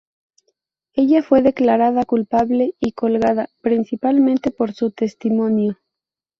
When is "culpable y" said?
2.05-2.93